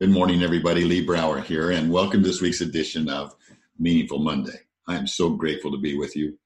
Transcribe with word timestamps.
Good 0.00 0.10
morning, 0.10 0.44
everybody. 0.44 0.84
Lee 0.84 1.04
Brower 1.04 1.40
here, 1.40 1.72
and 1.72 1.90
welcome 1.90 2.22
to 2.22 2.28
this 2.28 2.40
week's 2.40 2.60
edition 2.60 3.08
of 3.08 3.34
Meaningful 3.80 4.20
Monday. 4.20 4.60
I 4.86 4.94
am 4.94 5.08
so 5.08 5.30
grateful 5.30 5.72
to 5.72 5.76
be 5.76 5.98
with 5.98 6.14
you 6.14 6.38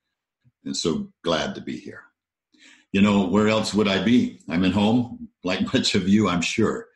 and 0.64 0.74
so 0.74 1.12
glad 1.22 1.54
to 1.56 1.60
be 1.60 1.76
here. 1.76 2.00
You 2.92 3.02
know, 3.02 3.26
where 3.26 3.48
else 3.48 3.74
would 3.74 3.88
I 3.88 4.02
be? 4.02 4.40
I'm 4.48 4.64
at 4.64 4.72
home, 4.72 5.28
like 5.44 5.60
much 5.74 5.94
of 5.94 6.08
you, 6.08 6.30
I'm 6.30 6.40
sure. 6.40 6.86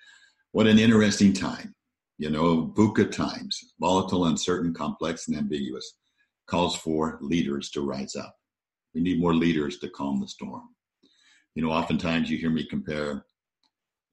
What 0.53 0.67
an 0.67 0.79
interesting 0.79 1.35
time. 1.35 1.75
You 2.17 2.31
know, 2.31 2.73
VUCA 2.75 3.13
times, 3.13 3.75
volatile, 3.79 4.25
uncertain, 4.25 4.73
complex, 4.73 5.29
and 5.29 5.37
ambiguous, 5.37 5.99
calls 6.47 6.75
for 6.75 7.19
leaders 7.21 7.69
to 7.73 7.83
rise 7.83 8.17
up. 8.17 8.35
We 8.95 9.03
need 9.03 9.21
more 9.21 9.35
leaders 9.35 9.79
to 9.81 9.91
calm 9.91 10.23
the 10.23 10.29
storm. 10.29 10.63
You 11.55 11.63
know, 11.63 11.71
oftentimes 11.71 12.31
you 12.31 12.39
hear 12.39 12.49
me 12.49 12.65
compare 12.65 13.27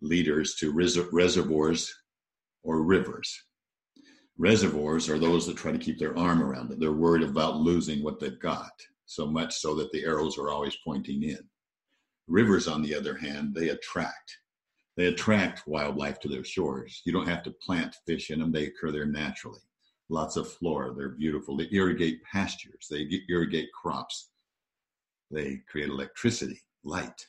leaders 0.02 0.56
to 0.56 0.74
res- 0.74 1.00
reservoirs 1.14 1.96
or 2.64 2.82
rivers. 2.82 3.44
Reservoirs 4.38 5.10
are 5.10 5.20
those 5.20 5.46
that 5.46 5.58
try 5.58 5.72
to 5.72 5.78
keep 5.78 6.00
their 6.00 6.18
arm 6.18 6.42
around 6.42 6.72
it. 6.72 6.80
They're 6.80 6.92
worried 6.92 7.24
about 7.24 7.58
losing 7.58 8.04
what 8.04 8.20
they've 8.20 8.40
got, 8.40 8.72
so 9.06 9.28
much 9.28 9.56
so 9.56 9.76
that 9.76 9.92
the 9.92 10.04
arrows 10.04 10.38
are 10.38 10.50
always 10.50 10.76
pointing 10.84 11.24
in. 11.24 11.40
Rivers, 12.28 12.68
on 12.68 12.82
the 12.82 12.96
other 12.96 13.16
hand, 13.16 13.54
they 13.54 13.70
attract. 13.70 14.38
They 14.96 15.08
attract 15.08 15.68
wildlife 15.68 16.20
to 16.22 16.28
their 16.28 16.44
shores. 16.44 17.02
You 17.06 17.12
don't 17.12 17.28
have 17.28 17.44
to 17.44 17.52
plant 17.52 17.96
fish 18.08 18.32
in 18.32 18.40
them, 18.40 18.52
they 18.52 18.66
occur 18.66 18.92
there 18.92 19.06
naturally. 19.06 19.62
Lots 20.10 20.36
of 20.36 20.52
flora, 20.52 20.94
they're 20.94 21.10
beautiful. 21.10 21.58
They 21.58 21.68
irrigate 21.72 22.24
pastures, 22.24 22.88
they 22.90 23.08
irrigate 23.30 23.72
crops, 23.72 24.30
they 25.32 25.62
create 25.70 25.90
electricity, 25.90 26.62
light. 26.84 27.28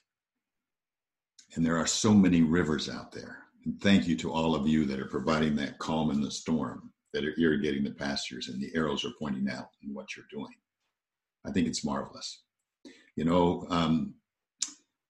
And 1.55 1.65
there 1.65 1.79
are 1.79 1.87
so 1.87 2.13
many 2.13 2.43
rivers 2.43 2.89
out 2.89 3.13
there. 3.13 3.44
And 3.65 3.81
thank 3.81 4.07
you 4.07 4.17
to 4.17 4.33
all 4.33 4.55
of 4.55 4.69
you 4.69 4.85
that 4.87 5.01
are 5.01 5.07
providing 5.07 5.57
that 5.57 5.79
calm 5.79 6.11
in 6.11 6.21
the 6.21 6.31
storm, 6.31 6.93
that 7.13 7.25
are 7.25 7.39
irrigating 7.39 7.85
the 7.85 7.91
pastures, 7.91 8.49
and 8.49 8.61
the 8.61 8.71
arrows 8.75 9.05
are 9.05 9.13
pointing 9.19 9.49
out 9.49 9.71
in 9.83 9.95
what 9.95 10.17
you're 10.17 10.27
doing. 10.31 10.55
I 11.47 11.51
think 11.51 11.67
it's 11.67 11.85
marvelous. 11.85 12.43
You 13.17 13.25
know, 13.25 13.67
um, 13.71 14.15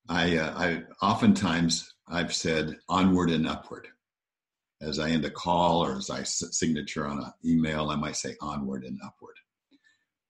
I, 0.09 0.37
uh, 0.37 0.55
I 0.57 0.83
oftentimes 1.05 1.95
I've 2.09 2.35
said 2.35 2.77
onward 2.89 3.31
and 3.31 3.47
upward. 3.47 3.89
As 4.83 4.99
I 4.99 5.11
end 5.11 5.25
a 5.25 5.31
call 5.31 5.85
or 5.85 5.97
as 5.97 6.11
I 6.11 6.25
signature 6.25 7.07
on 7.07 7.19
an 7.19 7.33
email, 7.45 7.89
I 7.89 7.97
might 7.97 8.17
say 8.17 8.37
onward 8.41 8.85
and 8.85 8.99
upward. 9.05 9.37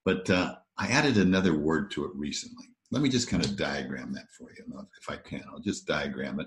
But 0.05 0.31
uh, 0.31 0.55
I 0.79 0.89
added 0.89 1.19
another 1.19 1.55
word 1.55 1.91
to 1.93 2.05
it 2.05 2.13
recently. 2.15 2.67
Let 2.91 3.03
me 3.03 3.09
just 3.09 3.29
kind 3.29 3.45
of 3.45 3.57
diagram 3.57 4.13
that 4.13 4.31
for 4.39 4.53
you, 4.53 4.65
if 5.01 5.11
I 5.11 5.17
can. 5.17 5.43
I'll 5.51 5.59
just 5.59 5.87
diagram 5.87 6.39
it. 6.39 6.47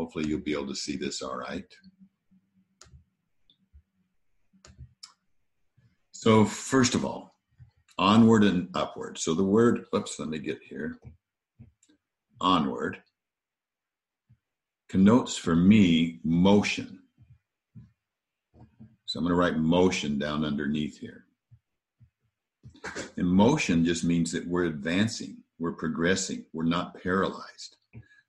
Hopefully 0.00 0.26
you'll 0.26 0.40
be 0.40 0.54
able 0.54 0.66
to 0.66 0.74
see 0.74 0.96
this 0.96 1.20
all 1.20 1.36
right. 1.36 1.66
So 6.12 6.46
first 6.46 6.94
of 6.94 7.04
all, 7.04 7.34
onward 7.98 8.42
and 8.44 8.70
upward. 8.72 9.18
So 9.18 9.34
the 9.34 9.44
word, 9.44 9.84
oops, 9.94 10.18
let 10.18 10.30
me 10.30 10.38
get 10.38 10.58
here. 10.66 10.98
Onward 12.40 13.02
connotes 14.88 15.36
for 15.36 15.54
me 15.54 16.20
motion. 16.24 17.00
So 19.04 19.18
I'm 19.18 19.26
going 19.26 19.34
to 19.34 19.38
write 19.38 19.58
motion 19.58 20.18
down 20.18 20.46
underneath 20.46 20.96
here. 20.96 21.26
And 23.18 23.28
motion 23.28 23.84
just 23.84 24.02
means 24.02 24.32
that 24.32 24.48
we're 24.48 24.64
advancing, 24.64 25.42
we're 25.58 25.72
progressing, 25.72 26.46
we're 26.54 26.64
not 26.64 27.02
paralyzed. 27.02 27.76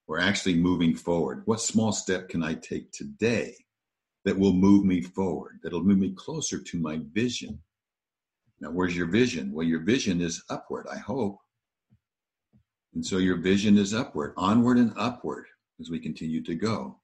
We're 0.07 0.19
actually 0.19 0.55
moving 0.55 0.95
forward. 0.95 1.44
What 1.45 1.61
small 1.61 1.91
step 1.91 2.30
can 2.30 2.44
I 2.44 2.55
take 2.55 2.91
today 2.91 3.55
that 4.25 4.38
will 4.38 4.53
move 4.53 4.85
me 4.85 5.02
forward, 5.02 5.59
that'll 5.63 5.83
move 5.83 5.99
me 5.99 6.11
closer 6.11 6.59
to 6.59 6.80
my 6.80 6.99
vision? 7.11 7.59
Now, 8.59 8.69
where's 8.69 8.95
your 8.95 9.08
vision? 9.08 9.52
Well, 9.52 9.66
your 9.66 9.81
vision 9.81 10.21
is 10.21 10.43
upward, 10.49 10.86
I 10.92 10.98
hope. 10.98 11.37
And 12.93 13.05
so 13.05 13.17
your 13.17 13.37
vision 13.37 13.77
is 13.77 13.93
upward, 13.93 14.33
onward 14.37 14.77
and 14.77 14.93
upward 14.98 15.45
as 15.80 15.89
we 15.89 15.99
continue 15.99 16.43
to 16.43 16.55
go. 16.55 16.99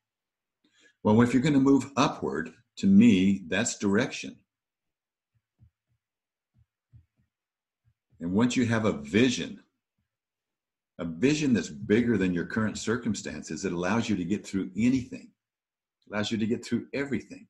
Well, 1.04 1.22
if 1.22 1.34
you're 1.34 1.42
going 1.42 1.54
to 1.54 1.60
move 1.60 1.90
upward, 1.96 2.52
to 2.78 2.88
me, 2.88 3.44
that's 3.48 3.78
direction. 3.78 4.38
And 8.20 8.34
once 8.34 8.56
you 8.56 8.66
have 8.66 8.86
a 8.86 8.92
vision, 8.92 9.64
a 11.00 11.06
vision 11.06 11.54
that's 11.54 11.70
bigger 11.70 12.18
than 12.18 12.34
your 12.34 12.46
current 12.46 12.78
circumstances 12.78 13.62
that 13.62 13.74
allows 13.74 14.10
you 14.10 14.16
to 14.16 14.26
get 14.26 14.46
through 14.46 14.72
anything, 14.76 15.30
allows 16.12 16.32
you 16.32 16.38
to 16.38 16.48
get 16.48 16.66
through 16.66 16.88
everything. 16.94 17.48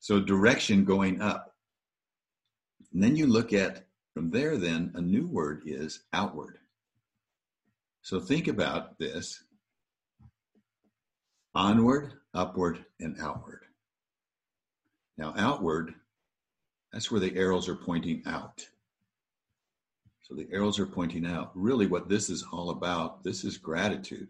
So, 0.00 0.20
direction 0.20 0.84
going 0.84 1.20
up. 1.20 1.54
And 2.92 3.02
then 3.02 3.16
you 3.16 3.26
look 3.26 3.52
at 3.52 3.86
from 4.14 4.30
there, 4.30 4.56
then 4.56 4.92
a 4.94 5.00
new 5.00 5.26
word 5.26 5.62
is 5.66 6.04
outward. 6.12 6.58
So, 8.02 8.20
think 8.20 8.46
about 8.46 8.98
this 8.98 9.42
onward, 11.54 12.12
upward, 12.32 12.84
and 13.00 13.16
outward. 13.20 13.62
Now, 15.16 15.34
outward, 15.36 15.94
that's 16.92 17.10
where 17.10 17.20
the 17.20 17.36
arrows 17.36 17.68
are 17.68 17.74
pointing 17.74 18.22
out. 18.24 18.64
So 20.28 20.34
the 20.34 20.48
arrows 20.52 20.78
are 20.78 20.86
pointing 20.86 21.24
out 21.24 21.52
really 21.54 21.86
what 21.86 22.08
this 22.08 22.28
is 22.28 22.44
all 22.52 22.70
about. 22.70 23.24
This 23.24 23.44
is 23.44 23.56
gratitude, 23.56 24.28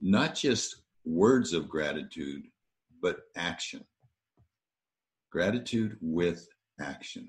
not 0.00 0.34
just 0.34 0.82
words 1.04 1.52
of 1.52 1.68
gratitude, 1.68 2.42
but 3.00 3.20
action. 3.36 3.84
Gratitude 5.30 5.96
with 6.00 6.48
action. 6.80 7.28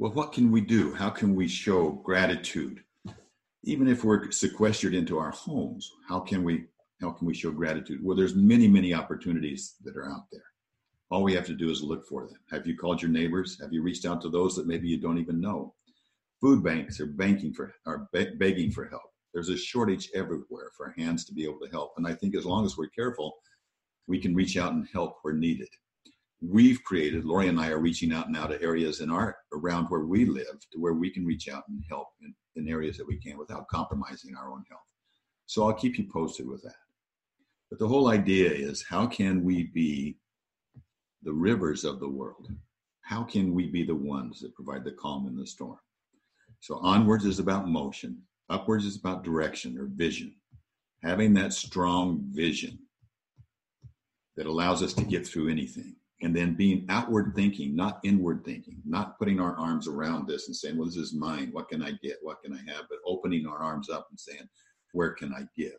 Well, 0.00 0.12
what 0.12 0.32
can 0.32 0.50
we 0.50 0.60
do? 0.60 0.92
How 0.92 1.10
can 1.10 1.36
we 1.36 1.46
show 1.46 1.90
gratitude? 1.90 2.82
Even 3.62 3.86
if 3.86 4.02
we're 4.02 4.32
sequestered 4.32 4.92
into 4.92 5.18
our 5.18 5.30
homes, 5.30 5.88
how 6.08 6.18
can 6.18 6.42
we 6.42 6.66
how 7.00 7.10
can 7.10 7.26
we 7.26 7.34
show 7.34 7.50
gratitude? 7.50 8.00
Well, 8.02 8.16
there's 8.16 8.34
many, 8.34 8.68
many 8.68 8.94
opportunities 8.94 9.74
that 9.84 9.96
are 9.96 10.08
out 10.08 10.26
there. 10.30 10.44
All 11.12 11.22
we 11.22 11.34
have 11.34 11.44
to 11.44 11.54
do 11.54 11.68
is 11.68 11.82
look 11.82 12.08
for 12.08 12.26
them. 12.26 12.38
Have 12.50 12.66
you 12.66 12.74
called 12.74 13.02
your 13.02 13.10
neighbors? 13.10 13.58
Have 13.60 13.70
you 13.70 13.82
reached 13.82 14.06
out 14.06 14.22
to 14.22 14.30
those 14.30 14.56
that 14.56 14.66
maybe 14.66 14.88
you 14.88 14.96
don't 14.96 15.18
even 15.18 15.42
know? 15.42 15.74
Food 16.40 16.64
banks 16.64 17.00
are 17.00 17.06
banking 17.06 17.52
for 17.52 17.70
are 17.84 18.08
begging 18.14 18.70
for 18.70 18.86
help. 18.86 19.02
There's 19.34 19.50
a 19.50 19.56
shortage 19.58 20.08
everywhere 20.14 20.70
for 20.74 20.94
hands 20.96 21.26
to 21.26 21.34
be 21.34 21.44
able 21.44 21.60
to 21.60 21.70
help. 21.70 21.92
And 21.98 22.06
I 22.06 22.14
think 22.14 22.34
as 22.34 22.46
long 22.46 22.64
as 22.64 22.78
we're 22.78 22.88
careful, 22.88 23.34
we 24.06 24.18
can 24.18 24.34
reach 24.34 24.56
out 24.56 24.72
and 24.72 24.88
help 24.90 25.18
where 25.20 25.34
needed. 25.34 25.68
We've 26.40 26.82
created, 26.82 27.26
Lori 27.26 27.48
and 27.48 27.60
I 27.60 27.68
are 27.68 27.78
reaching 27.78 28.14
out 28.14 28.30
now 28.30 28.46
to 28.46 28.60
areas 28.62 29.02
in 29.02 29.10
our 29.10 29.36
around 29.52 29.88
where 29.88 30.06
we 30.06 30.24
live 30.24 30.60
to 30.72 30.78
where 30.78 30.94
we 30.94 31.10
can 31.10 31.26
reach 31.26 31.46
out 31.46 31.64
and 31.68 31.84
help 31.90 32.08
in, 32.22 32.34
in 32.56 32.72
areas 32.72 32.96
that 32.96 33.06
we 33.06 33.18
can 33.18 33.36
without 33.36 33.68
compromising 33.68 34.34
our 34.34 34.50
own 34.50 34.64
health. 34.70 34.80
So 35.44 35.66
I'll 35.66 35.74
keep 35.74 35.98
you 35.98 36.08
posted 36.10 36.48
with 36.48 36.62
that. 36.62 36.80
But 37.68 37.78
the 37.78 37.88
whole 37.88 38.08
idea 38.08 38.50
is 38.50 38.82
how 38.82 39.06
can 39.06 39.44
we 39.44 39.64
be 39.74 40.16
the 41.22 41.32
rivers 41.32 41.84
of 41.84 42.00
the 42.00 42.08
world. 42.08 42.48
How 43.02 43.22
can 43.22 43.54
we 43.54 43.68
be 43.68 43.84
the 43.84 43.94
ones 43.94 44.40
that 44.40 44.54
provide 44.54 44.84
the 44.84 44.92
calm 44.92 45.26
in 45.26 45.36
the 45.36 45.46
storm? 45.46 45.78
So, 46.60 46.76
onwards 46.78 47.24
is 47.24 47.38
about 47.38 47.68
motion, 47.68 48.22
upwards 48.48 48.84
is 48.84 48.96
about 48.96 49.24
direction 49.24 49.76
or 49.78 49.86
vision. 49.86 50.34
Having 51.02 51.34
that 51.34 51.52
strong 51.52 52.20
vision 52.30 52.78
that 54.36 54.46
allows 54.46 54.82
us 54.82 54.92
to 54.94 55.04
get 55.04 55.26
through 55.26 55.48
anything. 55.50 55.96
And 56.22 56.34
then 56.34 56.54
being 56.54 56.86
outward 56.88 57.32
thinking, 57.34 57.74
not 57.74 57.98
inward 58.04 58.44
thinking, 58.44 58.80
not 58.84 59.18
putting 59.18 59.40
our 59.40 59.56
arms 59.56 59.88
around 59.88 60.28
this 60.28 60.46
and 60.46 60.54
saying, 60.54 60.76
well, 60.76 60.86
this 60.86 60.96
is 60.96 61.12
mine. 61.12 61.48
What 61.50 61.68
can 61.68 61.82
I 61.82 61.92
get? 62.00 62.18
What 62.22 62.40
can 62.40 62.52
I 62.52 62.72
have? 62.72 62.84
But 62.88 63.00
opening 63.04 63.44
our 63.44 63.58
arms 63.58 63.90
up 63.90 64.06
and 64.10 64.20
saying, 64.20 64.48
where 64.92 65.10
can 65.10 65.34
I 65.34 65.42
give? 65.56 65.74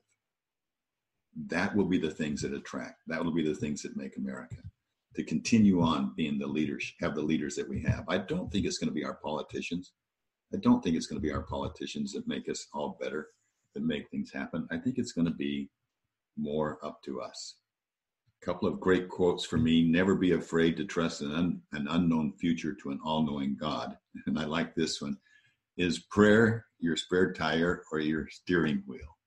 That 1.47 1.73
will 1.73 1.85
be 1.85 1.97
the 1.97 2.11
things 2.11 2.41
that 2.41 2.53
attract. 2.53 2.99
That 3.07 3.23
will 3.23 3.33
be 3.33 3.47
the 3.47 3.55
things 3.55 3.81
that 3.83 3.95
make 3.95 4.17
America 4.17 4.57
to 5.15 5.23
continue 5.23 5.81
on 5.81 6.13
being 6.15 6.37
the 6.37 6.47
leaders, 6.47 6.93
have 6.99 7.15
the 7.15 7.21
leaders 7.21 7.55
that 7.55 7.69
we 7.69 7.81
have. 7.83 8.03
I 8.07 8.17
don't 8.19 8.51
think 8.51 8.65
it's 8.65 8.77
going 8.77 8.89
to 8.89 8.93
be 8.93 9.05
our 9.05 9.19
politicians. 9.23 9.93
I 10.53 10.57
don't 10.57 10.83
think 10.83 10.95
it's 10.95 11.07
going 11.07 11.21
to 11.21 11.27
be 11.27 11.33
our 11.33 11.43
politicians 11.43 12.13
that 12.13 12.27
make 12.27 12.49
us 12.49 12.67
all 12.73 12.97
better, 12.99 13.29
that 13.73 13.83
make 13.83 14.09
things 14.09 14.31
happen. 14.31 14.67
I 14.71 14.77
think 14.77 14.97
it's 14.97 15.11
going 15.11 15.27
to 15.27 15.33
be 15.33 15.69
more 16.37 16.79
up 16.83 17.01
to 17.03 17.21
us. 17.21 17.55
A 18.41 18.45
couple 18.45 18.67
of 18.67 18.79
great 18.79 19.07
quotes 19.07 19.45
for 19.45 19.57
me 19.57 19.83
never 19.83 20.15
be 20.15 20.31
afraid 20.31 20.77
to 20.77 20.85
trust 20.85 21.21
an, 21.21 21.33
un, 21.33 21.61
an 21.73 21.87
unknown 21.89 22.33
future 22.33 22.73
to 22.73 22.91
an 22.91 22.99
all 23.03 23.23
knowing 23.25 23.55
God. 23.59 23.97
And 24.27 24.37
I 24.37 24.45
like 24.45 24.75
this 24.75 25.01
one 25.01 25.17
is 25.75 25.99
prayer 26.11 26.65
your 26.79 26.95
spare 26.95 27.33
tire 27.33 27.83
or 27.91 27.99
your 27.99 28.27
steering 28.29 28.83
wheel? 28.85 29.17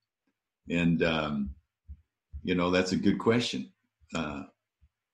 And, 0.71 1.03
um, 1.03 1.51
you 2.43 2.55
know, 2.55 2.71
that's 2.71 2.93
a 2.93 2.97
good 2.97 3.19
question. 3.19 3.73
Uh, 4.15 4.43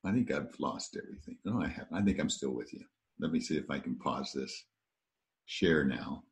I 0.05 0.13
think 0.13 0.33
I've 0.33 0.55
lost 0.59 0.97
everything. 1.01 1.39
No, 1.45 1.61
I 1.63 1.69
haven't. 1.69 1.97
I 1.97 2.03
think 2.03 2.19
I'm 2.19 2.31
still 2.31 2.53
with 2.53 2.73
you. 2.73 2.81
Let 3.21 3.31
me 3.31 3.41
see 3.41 3.57
if 3.57 3.71
I 3.71 3.79
can 3.79 3.97
pause 3.97 4.33
this. 4.35 4.65
Share 5.47 5.85
now. 5.85 6.25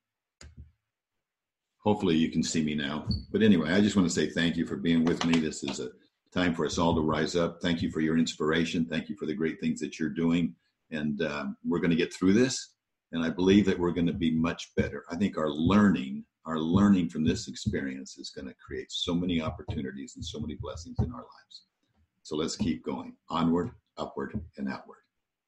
Hopefully 1.78 2.16
you 2.16 2.30
can 2.30 2.42
see 2.42 2.62
me 2.62 2.74
now. 2.74 3.06
But 3.32 3.42
anyway, 3.42 3.72
I 3.72 3.80
just 3.80 3.96
want 3.96 4.08
to 4.08 4.14
say 4.14 4.28
thank 4.28 4.56
you 4.56 4.66
for 4.66 4.76
being 4.76 5.04
with 5.04 5.24
me. 5.24 5.38
This 5.38 5.62
is 5.62 5.80
a 5.80 5.90
time 6.32 6.54
for 6.54 6.66
us 6.66 6.78
all 6.78 6.94
to 6.94 7.00
rise 7.00 7.36
up. 7.36 7.60
Thank 7.62 7.80
you 7.80 7.90
for 7.90 8.00
your 8.00 8.18
inspiration. 8.18 8.84
Thank 8.84 9.08
you 9.08 9.16
for 9.16 9.26
the 9.26 9.34
great 9.34 9.60
things 9.60 9.80
that 9.80 9.98
you're 9.98 10.10
doing. 10.10 10.54
And 10.90 11.22
um, 11.22 11.56
we're 11.64 11.78
going 11.78 11.90
to 11.90 11.96
get 11.96 12.12
through 12.12 12.34
this. 12.34 12.74
And 13.12 13.24
I 13.24 13.30
believe 13.30 13.66
that 13.66 13.78
we're 13.78 13.92
going 13.92 14.06
to 14.06 14.12
be 14.12 14.30
much 14.30 14.72
better. 14.76 15.04
I 15.10 15.16
think 15.16 15.38
our 15.38 15.50
learning, 15.50 16.24
our 16.44 16.58
learning 16.58 17.08
from 17.08 17.24
this 17.24 17.48
experience 17.48 18.18
is 18.18 18.30
going 18.30 18.46
to 18.48 18.54
create 18.64 18.90
so 18.90 19.14
many 19.14 19.40
opportunities 19.40 20.14
and 20.16 20.24
so 20.24 20.38
many 20.38 20.56
blessings 20.56 20.96
in 20.98 21.10
our 21.12 21.18
lives. 21.18 21.64
So 22.30 22.36
let's 22.36 22.54
keep 22.54 22.84
going 22.84 23.16
onward, 23.28 23.72
upward, 23.98 24.40
and 24.56 24.68
outward. 24.68 24.98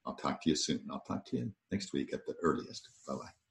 I'll 0.05 0.17
talk 0.17 0.43
to 0.43 0.51
you 0.51 0.57
soon. 0.57 0.81
I'll 0.91 1.05
talk 1.07 1.25
to 1.27 1.37
you 1.37 1.53
next 1.71 1.93
week 1.93 2.13
at 2.13 2.27
the 2.27 2.35
earliest. 2.43 2.89
Bye 3.07 3.15
bye. 3.15 3.42